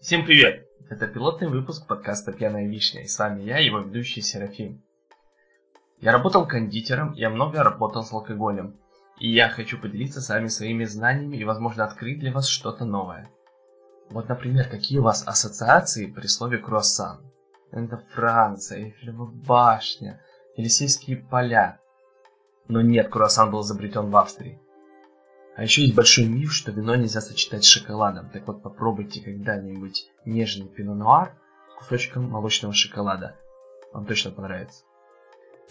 Всем 0.00 0.24
привет! 0.24 0.64
Это 0.88 1.08
пилотный 1.08 1.48
выпуск 1.48 1.88
подкаста 1.88 2.32
«Пьяная 2.32 2.68
вишня» 2.68 3.02
и 3.02 3.08
с 3.08 3.18
вами 3.18 3.42
я, 3.42 3.58
его 3.58 3.80
ведущий 3.80 4.20
Серафим. 4.20 4.80
Я 6.00 6.12
работал 6.12 6.46
кондитером, 6.46 7.14
я 7.14 7.30
много 7.30 7.64
работал 7.64 8.04
с 8.04 8.12
алкоголем, 8.12 8.78
и 9.18 9.28
я 9.28 9.48
хочу 9.48 9.76
поделиться 9.76 10.20
с 10.20 10.28
вами 10.28 10.46
своими 10.46 10.84
знаниями 10.84 11.36
и, 11.38 11.44
возможно, 11.44 11.84
открыть 11.84 12.20
для 12.20 12.30
вас 12.32 12.46
что-то 12.46 12.84
новое. 12.84 13.28
Вот, 14.08 14.28
например, 14.28 14.68
какие 14.68 14.98
у 14.98 15.02
вас 15.02 15.26
ассоциации 15.26 16.06
при 16.06 16.28
слове 16.28 16.58
«круассан»? 16.58 17.20
Это 17.72 18.00
Франция, 18.14 18.84
Эйфелева 18.84 19.26
башня, 19.26 20.22
Елисейские 20.56 21.16
поля. 21.16 21.80
Но 22.68 22.82
нет, 22.82 23.08
круассан 23.08 23.50
был 23.50 23.62
изобретен 23.62 24.10
в 24.10 24.16
Австрии. 24.16 24.60
А 25.58 25.64
еще 25.64 25.82
есть 25.82 25.96
большой 25.96 26.26
миф, 26.26 26.52
что 26.52 26.70
вино 26.70 26.94
нельзя 26.94 27.20
сочетать 27.20 27.64
с 27.64 27.66
шоколадом. 27.68 28.30
Так 28.30 28.46
вот, 28.46 28.62
попробуйте 28.62 29.20
когда-нибудь 29.20 30.08
нежный 30.24 30.68
пино-нуар 30.68 31.34
с 31.72 31.78
кусочком 31.80 32.30
молочного 32.30 32.72
шоколада. 32.72 33.34
Вам 33.92 34.06
точно 34.06 34.30
понравится. 34.30 34.84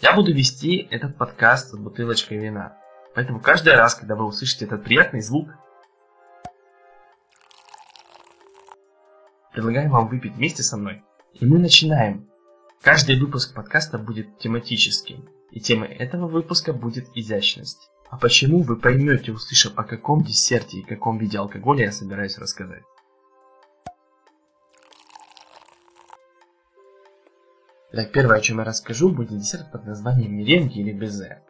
Я 0.02 0.14
буду 0.14 0.34
вести 0.34 0.86
этот 0.90 1.16
подкаст 1.16 1.70
с 1.70 1.74
бутылочкой 1.74 2.36
вина. 2.36 2.76
Поэтому 3.14 3.40
каждый 3.40 3.76
раз, 3.76 3.94
когда 3.94 4.14
вы 4.14 4.26
услышите 4.26 4.66
этот 4.66 4.84
приятный 4.84 5.22
звук, 5.22 5.48
предлагаю 9.54 9.88
вам 9.88 10.08
выпить 10.08 10.34
вместе 10.34 10.62
со 10.62 10.76
мной. 10.76 11.02
И 11.32 11.46
мы 11.46 11.58
начинаем. 11.58 12.28
Каждый 12.82 13.18
выпуск 13.18 13.54
подкаста 13.54 13.96
будет 13.96 14.36
тематическим. 14.36 15.30
И 15.50 15.60
темой 15.60 15.88
этого 15.88 16.28
выпуска 16.28 16.74
будет 16.74 17.08
изящность. 17.14 17.88
А 18.10 18.16
почему 18.16 18.62
вы 18.62 18.76
поймете, 18.76 19.32
услышав 19.32 19.72
о 19.76 19.84
каком 19.84 20.22
десерте 20.22 20.78
и 20.78 20.82
каком 20.82 21.18
виде 21.18 21.38
алкоголя 21.38 21.84
я 21.84 21.92
собираюсь 21.92 22.38
рассказать. 22.38 22.82
Итак, 27.92 28.12
первое, 28.12 28.38
о 28.38 28.40
чем 28.40 28.58
я 28.58 28.64
расскажу, 28.64 29.10
будет 29.10 29.38
десерт 29.38 29.70
под 29.72 29.84
названием 29.84 30.34
меренги 30.34 30.78
или 30.78 30.92
безе. 30.92 31.42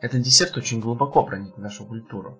Этот 0.00 0.22
десерт 0.22 0.56
очень 0.56 0.80
глубоко 0.80 1.24
проник 1.24 1.56
в 1.56 1.60
нашу 1.60 1.84
культуру. 1.86 2.38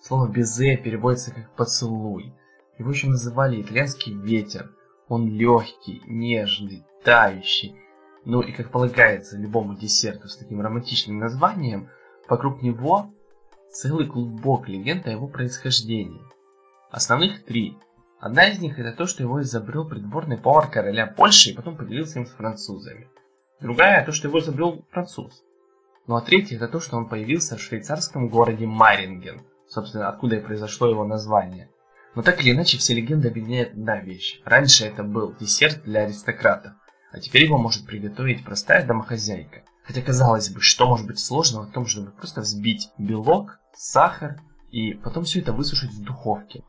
Слово 0.00 0.28
безе 0.28 0.76
переводится 0.76 1.32
как 1.32 1.54
поцелуй. 1.54 2.34
Его 2.78 2.90
еще 2.90 3.08
называли 3.08 3.62
итальянский 3.62 4.14
ветер. 4.14 4.70
Он 5.08 5.28
легкий, 5.28 6.02
нежный, 6.06 6.84
тающий. 7.02 7.76
Ну 8.24 8.40
и 8.42 8.52
как 8.52 8.70
полагается 8.70 9.36
любому 9.36 9.76
десерту 9.76 10.28
с 10.28 10.36
таким 10.36 10.60
романтичным 10.60 11.18
названием, 11.18 11.88
Вокруг 12.28 12.62
него 12.62 13.10
целый 13.70 14.06
клубок 14.06 14.68
легенд 14.68 15.06
о 15.06 15.10
его 15.10 15.26
происхождении. 15.26 16.20
Основных 16.90 17.44
три. 17.44 17.76
Одна 18.20 18.48
из 18.48 18.58
них 18.58 18.78
это 18.78 18.92
то, 18.92 19.06
что 19.06 19.22
его 19.22 19.40
изобрел 19.40 19.88
придворный 19.88 20.36
повар 20.36 20.70
короля 20.70 21.06
Польши 21.06 21.50
и 21.50 21.54
потом 21.54 21.76
поделился 21.76 22.18
им 22.18 22.26
с 22.26 22.30
французами. 22.30 23.08
Другая 23.60 24.04
то, 24.04 24.12
что 24.12 24.28
его 24.28 24.40
изобрел 24.40 24.84
француз. 24.90 25.42
Ну 26.06 26.16
а 26.16 26.20
третья 26.20 26.56
это 26.56 26.68
то, 26.68 26.80
что 26.80 26.96
он 26.96 27.08
появился 27.08 27.56
в 27.56 27.60
швейцарском 27.60 28.28
городе 28.28 28.66
Маринген, 28.66 29.42
собственно, 29.66 30.08
откуда 30.08 30.36
и 30.36 30.40
произошло 30.40 30.88
его 30.88 31.04
название. 31.04 31.70
Но 32.14 32.22
так 32.22 32.40
или 32.40 32.52
иначе, 32.52 32.78
все 32.78 32.94
легенды 32.94 33.28
объединяют 33.28 33.72
одна 33.72 34.00
вещь. 34.00 34.40
Раньше 34.44 34.86
это 34.86 35.02
был 35.02 35.34
десерт 35.38 35.82
для 35.84 36.00
аристократов, 36.00 36.72
а 37.12 37.20
теперь 37.20 37.44
его 37.44 37.58
может 37.58 37.86
приготовить 37.86 38.44
простая 38.44 38.86
домохозяйка. 38.86 39.62
Хотя, 39.88 40.02
казалось 40.02 40.50
бы, 40.50 40.60
что 40.60 40.86
может 40.86 41.06
быть 41.06 41.18
сложного 41.18 41.64
в 41.64 41.72
том, 41.72 41.86
чтобы 41.86 42.10
просто 42.10 42.42
взбить 42.42 42.90
белок, 42.98 43.58
сахар 43.74 44.38
и 44.70 44.92
потом 44.92 45.24
все 45.24 45.40
это 45.40 45.54
высушить 45.54 45.92
в 45.92 46.04
духовке. 46.04 46.62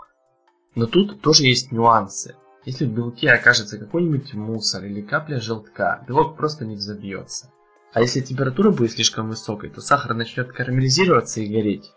Но 0.73 0.85
тут 0.85 1.19
тоже 1.21 1.43
есть 1.43 1.73
нюансы. 1.73 2.37
Если 2.63 2.85
в 2.85 2.93
белке 2.93 3.29
окажется 3.31 3.77
какой-нибудь 3.77 4.33
мусор 4.35 4.85
или 4.85 5.01
капля 5.01 5.41
желтка, 5.41 6.01
белок 6.07 6.37
просто 6.37 6.65
не 6.65 6.77
взобьется. 6.77 7.51
А 7.91 7.99
если 7.99 8.21
температура 8.21 8.71
будет 8.71 8.93
слишком 8.93 9.27
высокой, 9.27 9.69
то 9.69 9.81
сахар 9.81 10.13
начнет 10.13 10.53
карамелизироваться 10.53 11.41
и 11.41 11.47
гореть. 11.47 11.91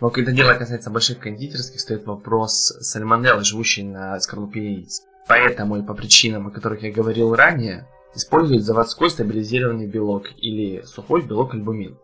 Но 0.00 0.10
когда 0.10 0.30
дело 0.30 0.54
касается 0.54 0.90
больших 0.90 1.18
кондитерских, 1.18 1.80
стоит 1.80 2.06
вопрос 2.06 2.76
сальмонеллы, 2.80 3.42
живущей 3.42 3.82
на 3.82 4.20
скорлупе 4.20 4.74
яиц. 4.74 5.02
Поэтому 5.26 5.78
и 5.78 5.82
по 5.82 5.94
причинам, 5.94 6.46
о 6.46 6.50
которых 6.52 6.82
я 6.82 6.92
говорил 6.92 7.34
ранее, 7.34 7.88
использует 8.14 8.64
заводской 8.64 9.10
стабилизированный 9.10 9.86
белок 9.86 10.26
или 10.36 10.82
сухой 10.82 11.22
белок 11.22 11.54
альбумин. 11.54 11.98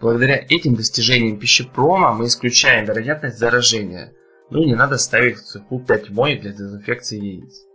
Благодаря 0.00 0.36
этим 0.36 0.74
достижениям 0.74 1.38
пищепрома 1.38 2.12
мы 2.12 2.26
исключаем 2.26 2.84
вероятность 2.84 3.38
заражения, 3.38 4.12
ну 4.50 4.62
и 4.62 4.66
не 4.66 4.74
надо 4.74 4.98
ставить 4.98 5.38
в 5.38 5.44
цеху 5.44 5.80
5 5.80 6.10
моек 6.10 6.42
для 6.42 6.52
дезинфекции 6.52 7.18
яиц. 7.18 7.66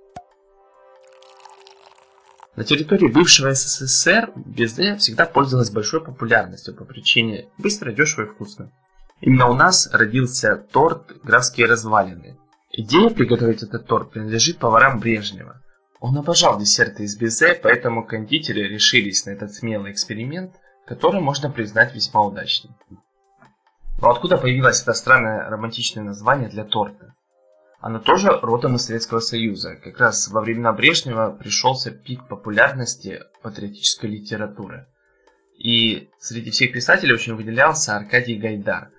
На 2.55 2.65
территории 2.65 3.07
бывшего 3.07 3.53
СССР 3.53 4.31
безе 4.35 4.97
всегда 4.97 5.25
пользовалась 5.25 5.69
большой 5.69 6.03
популярностью 6.03 6.75
по 6.75 6.83
причине 6.83 7.47
быстро, 7.57 7.93
дешево 7.93 8.25
и 8.25 8.27
вкусно. 8.27 8.71
Именно 9.21 9.49
у 9.49 9.53
нас 9.53 9.89
родился 9.93 10.57
торт 10.71 11.13
«Графские 11.23 11.67
развалины». 11.67 12.37
Идея 12.71 13.09
приготовить 13.09 13.63
этот 13.63 13.87
торт 13.87 14.11
принадлежит 14.11 14.57
поварам 14.57 14.99
Брежнева. 14.99 15.60
Он 16.01 16.17
обожал 16.17 16.57
десерты 16.59 17.03
из 17.03 17.15
безе, 17.15 17.53
поэтому 17.53 18.03
кондитеры 18.03 18.67
решились 18.67 19.23
на 19.27 19.29
этот 19.29 19.53
смелый 19.53 19.91
эксперимент, 19.91 20.55
который 20.87 21.21
можно 21.21 21.51
признать 21.51 21.93
весьма 21.93 22.23
удачным. 22.23 22.75
Но 24.01 24.09
откуда 24.09 24.39
появилось 24.39 24.81
это 24.81 24.93
странное 24.93 25.47
романтичное 25.47 26.03
название 26.03 26.49
для 26.49 26.65
торта? 26.65 27.13
Оно 27.79 27.99
тоже 27.99 28.31
родом 28.41 28.77
из 28.77 28.85
Советского 28.85 29.19
Союза. 29.19 29.75
Как 29.75 29.99
раз 29.99 30.27
во 30.27 30.41
времена 30.41 30.73
Брежнева 30.73 31.37
пришелся 31.39 31.91
пик 31.91 32.27
популярности 32.27 33.21
патриотической 33.43 34.09
литературы. 34.09 34.87
И 35.55 36.09
среди 36.19 36.49
всех 36.49 36.73
писателей 36.73 37.13
очень 37.13 37.35
выделялся 37.35 37.95
Аркадий 37.95 38.39
Гайдар. 38.39 38.89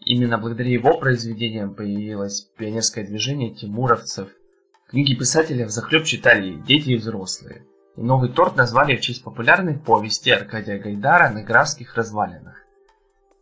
Именно 0.00 0.38
благодаря 0.38 0.70
его 0.70 0.98
произведениям 0.98 1.74
появилось 1.74 2.48
пионерское 2.56 3.04
движение 3.04 3.54
тимуровцев 3.54 4.30
Книги 4.88 5.14
писателя 5.14 5.66
взахлеб 5.66 6.04
читали 6.04 6.54
дети 6.54 6.90
и 6.90 6.96
взрослые. 6.96 7.66
И 7.96 8.00
новый 8.00 8.30
торт 8.30 8.56
назвали 8.56 8.96
в 8.96 9.02
честь 9.02 9.22
популярной 9.22 9.74
повести 9.74 10.30
Аркадия 10.30 10.78
Гайдара 10.78 11.28
на 11.28 11.42
графских 11.42 11.94
развалинах. 11.94 12.64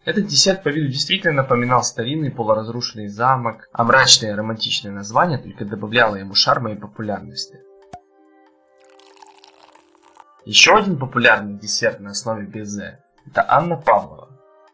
Этот 0.04 0.26
десерт 0.26 0.64
по 0.64 0.70
виду 0.70 0.88
действительно 0.88 1.34
напоминал 1.34 1.84
старинный 1.84 2.32
полуразрушенный 2.32 3.06
замок, 3.06 3.68
а 3.72 3.84
мрачное 3.84 4.34
романтичное 4.34 4.90
название 4.90 5.38
только 5.38 5.64
добавляло 5.64 6.16
ему 6.16 6.34
шарма 6.34 6.72
и 6.72 6.76
популярности. 6.76 7.60
Еще 10.44 10.76
один 10.76 10.98
популярный 10.98 11.54
десерт 11.54 12.00
на 12.00 12.10
основе 12.10 12.44
безе– 12.44 13.04
это 13.26 13.48
Анна 13.48 13.76
Павлова. 13.76 14.30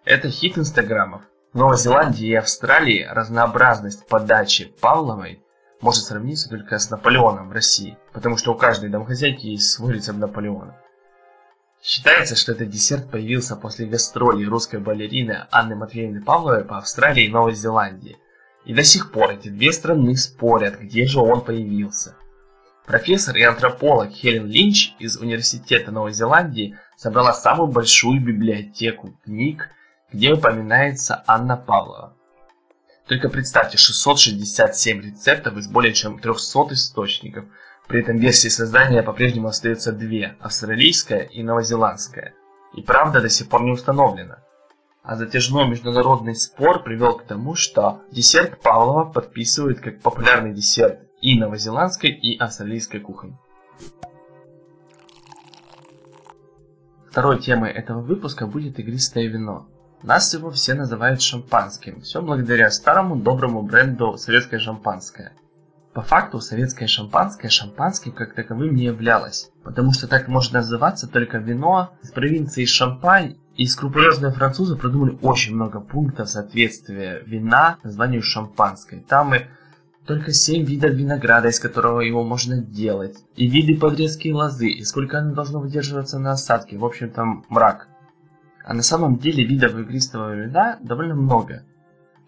Это 0.06 0.31
хит 0.31 0.56
инстаграмов. 0.56 1.21
В 1.53 1.59
Новой 1.59 1.77
Зеландии 1.77 2.28
и 2.28 2.34
Австралии 2.34 3.06
разнообразность 3.10 4.09
подачи 4.09 4.75
Павловой 4.81 5.43
может 5.82 6.04
сравниться 6.04 6.48
только 6.48 6.78
с 6.78 6.88
Наполеоном 6.88 7.48
в 7.48 7.53
России, 7.53 7.98
потому 8.12 8.38
что 8.38 8.53
у 8.53 8.56
каждой 8.56 8.88
домохозяйки 8.88 9.47
есть 9.47 9.70
свой 9.70 9.94
рецепт 9.94 10.19
Наполеона. 10.19 10.78
Считается, 11.82 12.37
что 12.37 12.53
этот 12.53 12.70
десерт 12.70 13.10
появился 13.10 13.56
после 13.56 13.87
гастролей 13.87 14.47
русской 14.47 14.78
балерины 14.78 15.48
Анны 15.50 15.75
Матвеевны 15.75 16.22
Павловой 16.22 16.65
по 16.65 16.78
Австралии 16.78 17.25
и 17.25 17.31
Новой 17.31 17.54
Зеландии. 17.54 18.16
И 18.65 18.72
до 18.72 18.84
сих 18.84 19.10
пор 19.10 19.32
эти 19.32 19.48
две 19.48 19.72
страны 19.72 20.16
спорят, 20.16 20.78
где 20.78 21.04
же 21.04 21.19
он 21.19 21.41
появился. 21.41 22.15
Профессор 22.87 23.37
и 23.37 23.42
антрополог 23.42 24.10
Хелен 24.10 24.47
Линч 24.47 24.94
из 25.00 25.16
Университета 25.16 25.91
Новой 25.91 26.12
Зеландии 26.12 26.78
собрала 26.97 27.32
самую 27.32 27.69
большую 27.69 28.21
библиотеку 28.21 29.19
книг, 29.25 29.69
где 30.12 30.32
упоминается 30.32 31.25
Анна 31.26 31.56
Павлова. 31.56 32.15
Только 33.06 33.28
представьте, 33.28 33.78
667 33.78 35.03
рецептов 35.03 35.56
из 35.56 35.68
более 35.68 35.92
чем 35.92 36.18
300 36.18 36.74
источников. 36.74 37.44
При 37.88 38.00
этом 38.00 38.16
версии 38.16 38.48
создания 38.48 39.03
по-прежнему 39.03 39.48
остается 39.48 39.92
две– 39.92 40.36
австралийская 40.41 41.22
и 41.22 41.42
новозеландская. 41.42 42.34
И 42.74 42.82
правда 42.82 43.21
до 43.21 43.28
сих 43.28 43.48
пор 43.48 43.62
не 43.62 43.72
установлена. 43.72 44.38
А 45.03 45.16
затяжной 45.16 45.66
международный 45.68 46.36
спор 46.36 46.84
привел 46.84 47.18
к 47.18 47.24
тому, 47.24 47.56
что 47.56 48.03
десерт 48.12 48.60
Павлова 48.62 49.04
подписывают 49.04 49.80
как 49.80 50.00
популярный 50.00 50.54
десерт 50.54 51.00
и 51.21 51.38
новозеландской, 51.38 52.10
и 52.10 52.38
австралийской 52.38 53.00
кухни. 53.00 53.36
Второй 57.10 57.41
темой 57.41 57.72
этого 57.72 58.00
выпуска 58.00 58.47
будет 58.47 58.78
игристое 58.78 59.27
вино. 59.27 59.68
Нас 60.03 60.34
его 60.34 60.51
все 60.51 60.75
называют 60.75 61.22
шампанским. 61.22 62.01
Все 62.01 62.21
благодаря 62.21 62.71
старому 62.71 63.15
доброму 63.15 63.63
бренду 63.63 64.16
«Советское 64.19 64.59
шампанское». 64.59 65.33
По 65.95 66.03
факту 66.03 66.41
советское 66.41 66.89
шампанское 66.89 67.51
шампанским 67.51 68.13
как 68.13 68.34
таковым 68.34 68.75
не 68.75 68.84
являлось, 68.84 69.51
потому 69.63 69.93
что 69.93 70.09
так 70.09 70.27
может 70.27 70.53
называться 70.53 71.07
только 71.07 71.39
вино 71.39 71.93
из 72.03 72.10
провинции 72.10 72.65
Шампань, 72.65 73.37
и 73.57 73.66
скрупулезные 73.66 74.33
французы 74.33 74.77
продумали 74.77 75.19
очень 75.21 75.54
много 75.54 75.81
пунктов 75.81 76.31
соответствия 76.31 77.22
вина 77.27 77.77
названию 77.84 78.22
шампанское. 78.22 79.04
Там 79.07 79.34
и 79.34 79.41
только 80.07 80.33
7 80.33 80.65
видов 80.65 80.93
винограда, 80.93 81.49
из 81.49 81.60
которого 81.60 82.01
его 82.01 82.25
можно 82.25 82.57
делать, 82.57 83.19
и 83.37 83.47
виды 83.47 83.78
подрезки 83.78 84.28
лозы, 84.28 84.69
и 84.69 84.83
сколько 84.84 85.19
оно 85.19 85.34
должно 85.34 85.60
выдерживаться 85.60 86.19
на 86.19 86.33
осадке, 86.33 86.78
в 86.78 86.84
общем 86.84 87.10
там 87.10 87.45
мрак. 87.51 87.89
А 88.64 88.74
на 88.74 88.82
самом 88.82 89.18
деле 89.18 89.44
видов 89.44 89.74
игристого 89.76 90.34
вина 90.34 90.78
довольно 90.82 91.14
много. 91.14 91.64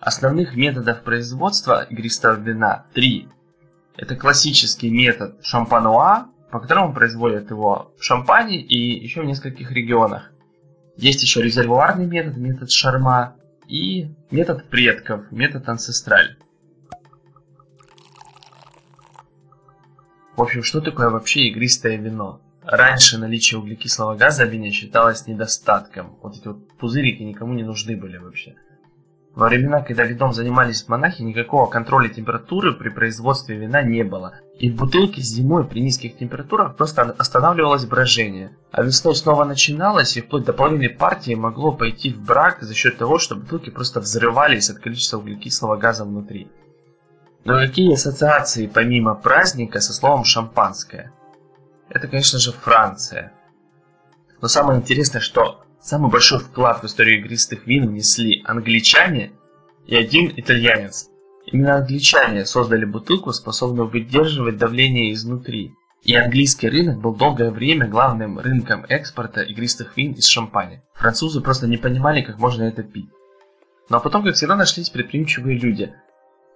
Основных 0.01 0.57
методов 0.57 1.03
производства 1.03 1.83
игристого 1.85 2.35
вина 2.35 2.87
три. 2.93 3.29
Это 3.97 4.17
классический 4.17 4.91
метод 4.91 5.39
шампануа, 5.43 6.29
по 6.51 6.61
которому 6.61 6.93
производят 6.93 7.51
его 7.51 7.93
в 7.99 8.03
Шампане 8.05 8.61
и 8.61 9.03
еще 9.03 9.23
в 9.23 9.25
нескольких 9.25 9.71
регионах. 9.71 10.31
Есть 10.97 11.23
еще 11.23 11.43
резервуарный 11.43 12.07
метод, 12.07 12.37
метод 12.37 12.71
Шарма 12.71 13.37
и 13.67 14.15
метод 14.31 14.69
предков, 14.69 15.31
метод 15.33 15.69
Ансестраль. 15.69 16.37
В 20.37 20.43
общем, 20.43 20.63
что 20.63 20.81
такое 20.81 21.11
вообще 21.11 21.49
игристое 21.49 21.97
вино? 21.97 22.41
Раньше 22.67 23.19
наличие 23.19 23.61
углекислого 23.61 24.15
газа 24.15 24.47
в 24.47 24.49
вине 24.49 24.71
считалось 24.71 25.27
недостатком. 25.27 26.17
Вот 26.23 26.37
эти 26.37 26.49
вот 26.49 26.67
пузырики 26.79 27.23
никому 27.23 27.53
не 27.55 27.63
нужны 27.63 27.97
были 27.97 28.17
вообще. 28.17 28.55
Во 29.35 29.49
времена, 29.49 29.83
когда 29.83 30.05
вином 30.05 30.33
занимались 30.33 30.87
монахи, 30.87 31.23
никакого 31.23 31.69
контроля 31.69 32.09
температуры 32.09 32.73
при 32.73 32.89
производстве 32.89 33.57
вина 33.57 33.83
не 33.83 34.05
было. 34.05 34.35
И 34.61 34.71
в 34.71 34.77
бутылке 34.77 35.21
зимой 35.21 35.67
при 35.67 35.81
низких 35.81 36.17
температурах 36.17 36.77
просто 36.77 37.03
останавливалось 37.03 37.85
брожение. 37.85 38.57
А 38.71 38.83
весной 38.83 39.17
снова 39.17 39.45
начиналось, 39.45 40.17
и 40.17 40.21
вплоть 40.21 40.45
до 40.45 40.53
половины 40.53 40.89
партии 40.89 41.35
могло 41.35 41.73
пойти 41.73 42.13
в 42.13 42.25
брак 42.25 42.63
за 42.63 42.75
счет 42.75 42.97
того, 42.97 43.19
что 43.19 43.35
бутылки 43.35 43.71
просто 43.71 44.01
взрывались 44.01 44.71
от 44.71 44.79
количества 44.79 45.19
углекислого 45.19 45.77
газа 45.77 46.05
внутри. 46.05 46.49
Но 47.45 47.55
какие 47.55 47.93
ассоциации 47.93 48.71
помимо 48.73 49.17
праздника 49.17 49.81
со 49.81 49.93
словом 49.93 50.25
«шампанское»? 50.25 51.13
Это, 51.89 52.09
конечно 52.09 52.39
же, 52.39 52.53
Франция. 52.53 53.33
Но 54.41 54.49
самое 54.49 54.81
интересное, 54.81 55.21
что 55.21 55.65
Самый 55.85 56.11
большой 56.11 56.39
вклад 56.39 56.83
в 56.83 56.87
историю 56.87 57.19
игристых 57.19 57.67
вин 57.67 57.91
внесли 57.91 58.43
англичане 58.47 59.33
и 59.87 59.95
один 59.95 60.33
итальянец. 60.35 61.11
Именно 61.45 61.77
англичане 61.77 62.47
создали 62.47 62.87
бутылку, 62.87 63.35
способную 63.35 63.91
выдерживать 63.91 64.57
давление 64.57 65.13
изнутри. 65.13 65.75
И 66.03 66.15
английский 66.15 66.71
рынок 66.71 67.03
был 67.03 67.15
долгое 67.15 67.51
время 67.51 67.87
главным 67.87 68.39
рынком 68.39 68.87
экспорта 68.89 69.43
игристых 69.43 69.95
вин 69.95 70.13
из 70.13 70.25
шампани. 70.25 70.83
Французы 70.95 71.43
просто 71.43 71.67
не 71.67 71.77
понимали, 71.77 72.23
как 72.23 72.39
можно 72.39 72.63
это 72.63 72.83
пить. 72.83 73.11
Но 73.91 74.01
потом, 74.01 74.25
как 74.25 74.37
всегда, 74.37 74.57
нашлись 74.57 74.89
предприимчивые 74.89 75.59
люди. 75.59 75.93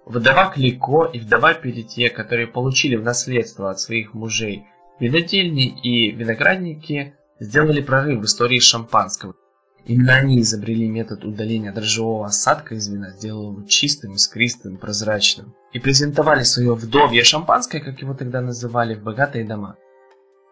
Вдова 0.07 0.47
Клико 0.47 1.03
и 1.13 1.19
вдова 1.19 1.53
Перетье, 1.53 2.09
которые 2.09 2.47
получили 2.47 2.95
в 2.95 3.03
наследство 3.03 3.69
от 3.69 3.79
своих 3.79 4.15
мужей 4.15 4.65
винодельни 4.99 5.67
и 5.81 6.11
виноградники, 6.11 7.15
сделали 7.39 7.81
прорыв 7.81 8.21
в 8.21 8.25
истории 8.25 8.59
шампанского. 8.59 9.35
Именно 9.85 10.13
они 10.15 10.41
изобрели 10.41 10.87
метод 10.87 11.23
удаления 11.23 11.71
дрожжевого 11.71 12.25
осадка 12.25 12.75
из 12.75 12.87
вина, 12.89 13.11
сделав 13.11 13.57
его 13.57 13.67
чистым, 13.67 14.13
искристым, 14.13 14.77
прозрачным. 14.77 15.55
И 15.71 15.79
презентовали 15.79 16.43
свое 16.43 16.75
вдовье 16.75 17.23
шампанское, 17.23 17.79
как 17.79 17.99
его 18.01 18.13
тогда 18.13 18.41
называли, 18.41 18.95
в 18.95 19.03
богатые 19.03 19.45
дома. 19.45 19.77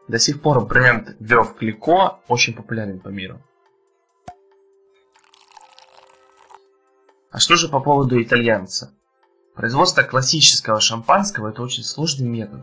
До 0.07 0.17
сих 0.17 0.41
пор 0.41 0.65
бренд 0.65 1.15
Вев 1.19 1.55
Клико 1.55 2.19
очень 2.27 2.53
популярен 2.53 2.99
по 2.99 3.09
миру. 3.09 3.41
А 7.29 7.39
что 7.39 7.57
же 7.57 7.67
по 7.67 7.81
поводу 7.81 8.21
итальянца? 8.21 8.93
Производство 9.53 10.03
классического 10.03 10.79
шампанского– 10.79 11.49
это 11.49 11.61
очень 11.61 11.83
сложный 11.83 12.27
метод. 12.27 12.61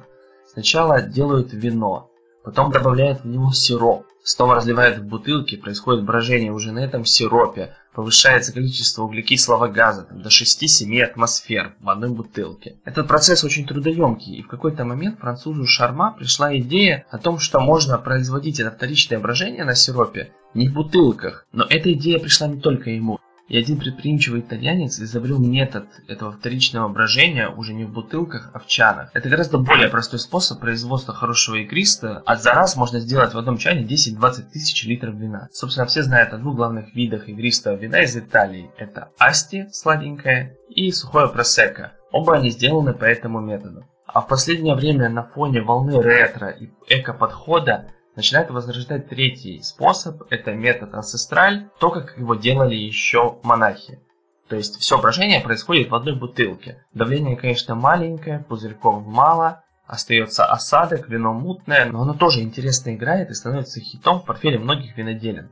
Сначала 0.55 1.03
делают 1.03 1.53
вино, 1.53 2.11
потом 2.43 2.73
добавляют 2.73 3.21
в 3.23 3.27
него 3.27 3.53
сироп, 3.53 4.07
Снова 4.27 4.55
разливают 4.55 4.97
в 4.97 5.05
бутылки, 5.05 5.57
происходит 5.57 6.03
брожение 6.03 6.51
уже 6.51 6.73
на 6.73 6.79
этом 6.79 7.05
сиропе, 7.05 7.77
повышается 7.95 8.55
количество 8.55 9.03
углекислого 9.03 9.69
газа 9.69 10.05
там, 10.05 10.23
до 10.23 10.31
6-7 10.31 11.03
атмосфер 11.03 11.75
в 11.79 11.91
одной 11.91 12.09
бутылке. 12.09 12.79
Этот 12.87 13.07
процесс 13.07 13.45
очень 13.45 13.67
трудоемкий, 13.67 14.37
и 14.37 14.43
в 14.43 14.49
какой-то 14.49 14.87
момент 14.87 15.21
французу 15.21 15.67
Шарма 15.67 16.17
пришла 16.19 16.57
идея 16.57 17.05
о 17.11 17.19
том, 17.19 17.39
что 17.39 17.61
можно 17.61 17.99
производить 17.99 18.61
это 18.61 18.71
вторичное 18.71 19.19
брожение 19.19 19.65
на 19.65 19.75
сиропе 19.75 20.33
не 20.55 20.69
в 20.69 20.73
бутылках. 20.73 21.47
Но 21.53 21.67
эта 21.69 21.93
идея 21.93 22.19
пришла 22.19 22.47
не 22.47 22.61
только 22.61 22.89
ему. 22.89 23.19
И 23.49 23.59
один 23.59 23.79
предприимчивый 23.79 24.41
итальянец 24.41 24.99
изобрел 24.99 25.39
метод 25.39 25.87
этого 26.09 26.33
вторичного 26.33 26.89
брожения 26.89 27.49
уже 27.49 27.75
не 27.75 27.85
в 27.85 27.93
бутылках, 27.93 28.51
а 28.55 28.59
в 28.59 28.67
чанах. 28.67 29.11
Это 29.13 29.29
гораздо 29.29 29.59
более 29.59 29.89
простой 29.89 30.19
способ 30.19 30.61
производства 30.61 31.13
хорошего 31.13 31.63
игриста, 31.63 32.23
а 32.25 32.37
за 32.37 32.55
раз 32.55 32.77
можно 32.77 33.01
сделать 33.01 33.35
в 33.35 33.39
одном 33.39 33.59
чане 33.59 33.83
10-20 33.83 34.51
тысяч 34.53 34.85
литров 34.87 35.15
вина. 35.17 35.49
Собственно, 35.53 35.87
все 35.87 36.03
знают 36.03 36.33
о 36.33 36.39
двух 36.39 36.57
главных 36.57 36.95
видах 36.95 37.29
игристого 37.29 37.75
вина 37.75 38.03
из 38.03 38.17
Италии. 38.17 38.71
Это 38.79 39.11
асти, 39.19 39.67
сладенькое, 39.73 40.57
и 40.71 40.91
сухое 40.91 41.29
просека. 41.29 41.93
Оба 42.13 42.37
они 42.37 42.51
сделаны 42.51 42.95
по 42.95 43.05
этому 43.05 43.41
методу. 43.41 43.85
А 44.07 44.21
в 44.21 44.29
последнее 44.29 44.75
время 44.75 45.09
на 45.09 45.23
фоне 45.23 45.61
волны 45.61 46.01
ретро 46.01 46.49
и 46.49 46.71
эко-подхода 46.89 47.91
начинает 48.17 48.51
возрождать 48.51 49.09
третий 49.09 49.63
способ, 49.63 50.23
это 50.31 50.53
метод 50.53 50.95
анцестраль, 50.95 51.69
то, 51.79 51.91
как 51.91 52.17
его 52.19 52.35
делали 52.35 52.75
еще 52.75 53.39
монахи. 53.43 54.01
То 54.49 54.57
есть 54.57 54.79
все 54.79 55.01
брожение 55.01 55.41
происходит 55.41 55.91
в 55.91 55.95
одной 55.95 56.17
бутылке. 56.17 56.85
Давление, 56.93 57.37
конечно, 57.37 57.75
маленькое, 57.75 58.45
пузырьков 58.49 59.05
мало, 59.07 59.65
остается 59.87 60.45
осадок, 60.45 61.09
вино 61.09 61.33
мутное, 61.33 61.87
но 61.87 62.03
оно 62.03 62.15
тоже 62.15 62.41
интересно 62.41 62.95
играет 62.95 63.31
и 63.31 63.35
становится 63.35 63.81
хитом 63.81 64.21
в 64.21 64.25
портфеле 64.25 64.59
многих 64.59 64.97
виноделин. 64.97 65.51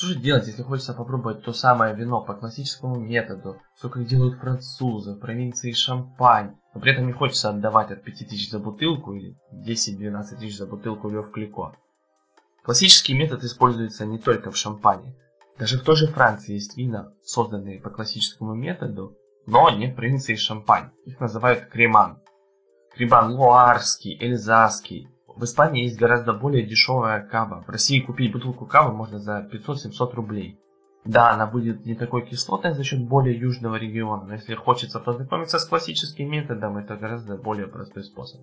Что 0.00 0.14
же 0.14 0.14
делать, 0.14 0.46
если 0.46 0.62
хочется 0.62 0.94
попробовать 0.94 1.42
то 1.42 1.52
самое 1.52 1.94
вино 1.94 2.22
по 2.22 2.32
классическому 2.32 2.96
методу, 2.96 3.60
все 3.74 3.90
как 3.90 4.06
делают 4.06 4.40
французы, 4.40 5.12
в 5.12 5.18
провинции 5.18 5.72
Шампань, 5.72 6.56
но 6.72 6.80
при 6.80 6.92
этом 6.92 7.06
не 7.06 7.12
хочется 7.12 7.50
отдавать 7.50 7.90
от 7.90 8.02
5000 8.02 8.48
за 8.48 8.58
бутылку 8.60 9.12
или 9.12 9.36
10-12 9.52 10.38
тысяч 10.38 10.56
за 10.56 10.66
бутылку 10.66 11.10
Лев 11.10 11.30
Клико. 11.30 11.76
Классический 12.62 13.12
метод 13.12 13.44
используется 13.44 14.06
не 14.06 14.18
только 14.18 14.50
в 14.50 14.56
Шампане. 14.56 15.14
Даже 15.58 15.78
в 15.78 15.82
той 15.82 15.96
же 15.96 16.06
Франции 16.06 16.54
есть 16.54 16.78
вина, 16.78 17.12
созданные 17.22 17.78
по 17.78 17.90
классическому 17.90 18.54
методу, 18.54 19.18
но 19.44 19.68
не 19.68 19.88
в 19.88 19.96
провинции 19.96 20.34
Шампань. 20.34 20.92
Их 21.04 21.20
называют 21.20 21.66
креман. 21.66 22.22
Креман 22.94 23.34
луарский, 23.34 24.16
эльзасский, 24.18 25.09
в 25.40 25.44
Испании 25.44 25.84
есть 25.84 25.98
гораздо 25.98 26.34
более 26.34 26.66
дешевая 26.66 27.26
кава. 27.26 27.64
В 27.66 27.70
России 27.70 28.00
купить 28.00 28.30
бутылку 28.30 28.66
кавы 28.66 28.92
можно 28.92 29.18
за 29.18 29.48
500-700 29.50 30.14
рублей. 30.14 30.60
Да, 31.06 31.30
она 31.30 31.46
будет 31.46 31.86
не 31.86 31.94
такой 31.94 32.26
кислотной 32.26 32.74
за 32.74 32.84
счет 32.84 33.00
более 33.08 33.38
южного 33.38 33.76
региона, 33.76 34.24
но 34.26 34.34
если 34.34 34.54
хочется 34.54 35.00
познакомиться 35.00 35.58
с 35.58 35.64
классическим 35.64 36.30
методом, 36.30 36.76
это 36.76 36.94
гораздо 36.96 37.38
более 37.38 37.68
простой 37.68 38.04
способ. 38.04 38.42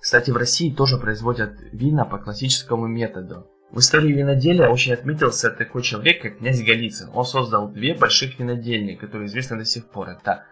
Кстати, 0.00 0.30
в 0.30 0.36
России 0.36 0.72
тоже 0.72 0.96
производят 0.96 1.54
вина 1.72 2.04
по 2.04 2.18
классическому 2.18 2.86
методу. 2.86 3.48
В 3.72 3.80
истории 3.80 4.12
виноделия 4.12 4.68
очень 4.68 4.92
отметился 4.92 5.50
такой 5.50 5.82
человек, 5.82 6.22
как 6.22 6.38
князь 6.38 6.62
Голицын. 6.62 7.10
Он 7.12 7.24
создал 7.24 7.68
две 7.68 7.94
больших 7.94 8.38
винодельни, 8.38 8.94
которые 8.94 9.26
известны 9.26 9.58
до 9.58 9.64
сих 9.64 9.90
пор. 9.90 10.10
Это 10.10 10.44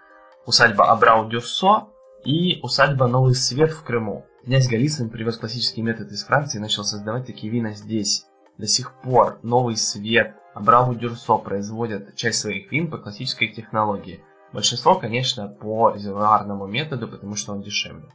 усадьба 0.47 0.90
Абрау-Дюрсо 0.92 1.90
и 2.25 2.59
усадьба 2.62 3.07
Новый 3.07 3.35
Свет 3.37 3.71
в 3.71 3.85
Крыму. 3.85 4.26
Князь 4.49 4.67
Голицын 4.67 5.11
привез 5.11 5.37
классический 5.37 5.83
метод 5.83 6.11
из 6.11 6.25
Франции 6.25 6.57
и 6.57 6.61
начал 6.62 6.83
создавать 6.83 7.26
такие 7.26 7.52
вина 7.52 7.75
здесь. 7.75 8.25
До 8.57 8.67
сих 8.67 8.95
пор 9.02 9.38
Новый 9.43 9.76
Свет, 9.76 10.37
Абрау 10.55 10.95
Дюрсо 10.95 11.37
производят 11.37 12.17
часть 12.17 12.40
своих 12.40 12.73
вин 12.73 12.88
по 12.88 12.97
классической 12.97 13.49
технологии. 13.49 14.25
Большинство, 14.55 14.95
конечно, 14.95 15.49
по 15.49 15.90
резервуарному 15.90 16.67
методу, 16.67 17.09
потому 17.09 17.35
что 17.35 17.52
он 17.52 17.61
дешевле. 17.61 18.09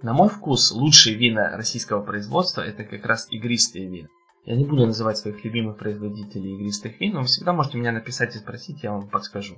На 0.00 0.12
мой 0.12 0.28
вкус, 0.28 0.70
лучшие 0.70 1.16
вина 1.16 1.56
российского 1.56 2.04
производства 2.04 2.60
это 2.60 2.84
как 2.84 3.04
раз 3.04 3.26
игристые 3.32 3.88
вина. 3.88 4.08
Я 4.44 4.54
не 4.54 4.64
буду 4.64 4.86
называть 4.86 5.18
своих 5.18 5.44
любимых 5.44 5.76
производителей 5.76 6.54
игристых 6.54 7.00
вин, 7.00 7.14
но 7.14 7.22
вы 7.22 7.26
всегда 7.26 7.52
можете 7.52 7.78
меня 7.78 7.90
написать 7.90 8.36
и 8.36 8.38
спросить, 8.38 8.84
я 8.84 8.92
вам 8.92 9.08
подскажу. 9.08 9.56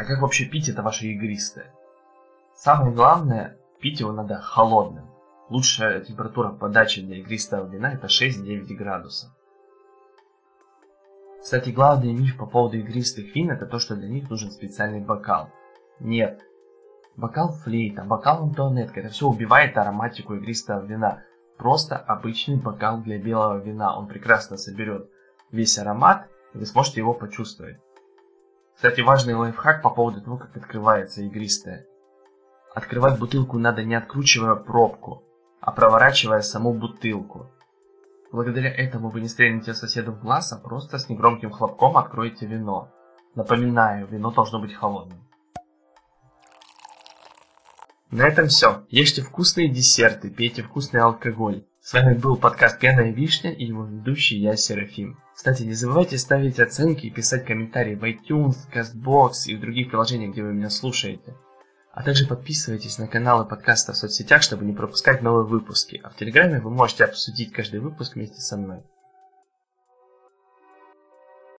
А 0.00 0.04
как 0.06 0.22
вообще 0.22 0.46
пить 0.46 0.66
это 0.70 0.80
ваше 0.80 1.08
игристое? 1.08 1.74
Самое 2.54 2.90
главное, 2.90 3.58
пить 3.82 4.00
его 4.00 4.12
надо 4.12 4.40
холодным. 4.40 5.10
Лучшая 5.50 6.00
температура 6.00 6.52
подачи 6.52 7.02
для 7.02 7.18
игристого 7.18 7.68
вина 7.68 7.92
это 7.92 8.06
6-9 8.06 8.64
градусов. 8.76 9.28
Кстати, 11.42 11.68
главный 11.68 12.14
миф 12.14 12.38
по 12.38 12.46
поводу 12.46 12.78
игристых 12.78 13.34
вин 13.34 13.50
это 13.50 13.66
то, 13.66 13.78
что 13.78 13.94
для 13.94 14.08
них 14.08 14.30
нужен 14.30 14.50
специальный 14.50 15.00
бокал. 15.00 15.50
Нет. 15.98 16.40
Бокал 17.16 17.52
флейта, 17.52 18.02
бокал 18.02 18.44
антуанетка, 18.44 19.00
это 19.00 19.10
все 19.10 19.26
убивает 19.26 19.76
ароматику 19.76 20.34
игристого 20.34 20.82
вина. 20.82 21.24
просто 21.58 21.98
обычный 21.98 22.56
бокал 22.56 23.02
для 23.02 23.18
белого 23.18 23.58
вина. 23.58 23.98
Он 23.98 24.06
прекрасно 24.06 24.56
соберет 24.56 25.10
весь 25.50 25.76
аромат, 25.76 26.26
и 26.54 26.56
вы 26.56 26.64
сможете 26.64 27.00
его 27.00 27.12
почувствовать. 27.12 27.76
Кстати, 28.80 29.02
важный 29.02 29.34
лайфхак 29.34 29.82
по 29.82 29.90
поводу 29.90 30.22
того, 30.22 30.38
как 30.38 30.56
открывается 30.56 31.20
игристое. 31.20 31.84
Открывать 32.74 33.18
бутылку 33.18 33.58
надо 33.58 33.84
не 33.84 33.94
откручивая 33.94 34.54
пробку, 34.54 35.22
а 35.60 35.70
проворачивая 35.70 36.40
саму 36.40 36.72
бутылку. 36.72 37.50
Благодаря 38.32 38.74
этому 38.74 39.10
вы 39.10 39.20
не 39.20 39.28
стрельнете 39.28 39.74
соседу 39.74 40.12
в 40.12 40.22
глаз, 40.22 40.54
а 40.54 40.56
просто 40.56 40.96
с 40.96 41.10
негромким 41.10 41.50
хлопком 41.50 41.98
откроете 41.98 42.46
вино. 42.46 42.90
Напоминаю, 43.34 44.06
вино 44.06 44.30
должно 44.30 44.58
быть 44.58 44.72
холодным. 44.72 45.28
На 48.10 48.22
этом 48.26 48.46
все. 48.46 48.86
Ешьте 48.88 49.20
вкусные 49.20 49.68
десерты, 49.68 50.30
пейте 50.30 50.62
вкусный 50.62 51.02
алкоголь. 51.02 51.66
С 51.90 51.92
вами 51.92 52.14
был 52.14 52.36
подкаст 52.36 52.78
«Пьяная 52.78 53.10
вишня» 53.10 53.52
и 53.52 53.64
его 53.64 53.84
ведущий 53.84 54.38
я, 54.38 54.54
Серафим. 54.54 55.18
Кстати, 55.34 55.64
не 55.64 55.72
забывайте 55.72 56.18
ставить 56.18 56.60
оценки 56.60 57.06
и 57.06 57.10
писать 57.10 57.44
комментарии 57.44 57.96
в 57.96 58.04
iTunes, 58.04 58.58
CastBox 58.72 59.32
и 59.46 59.56
в 59.56 59.60
других 59.60 59.88
приложениях, 59.88 60.30
где 60.30 60.44
вы 60.44 60.52
меня 60.52 60.70
слушаете. 60.70 61.34
А 61.92 62.04
также 62.04 62.28
подписывайтесь 62.28 62.98
на 62.98 63.08
каналы 63.08 63.44
подкаста 63.44 63.92
в 63.92 63.96
соцсетях, 63.96 64.42
чтобы 64.42 64.64
не 64.66 64.72
пропускать 64.72 65.20
новые 65.20 65.44
выпуски. 65.44 66.00
А 66.04 66.10
в 66.10 66.14
Телеграме 66.14 66.60
вы 66.60 66.70
можете 66.70 67.02
обсудить 67.02 67.52
каждый 67.52 67.80
выпуск 67.80 68.14
вместе 68.14 68.40
со 68.40 68.56
мной. 68.56 68.84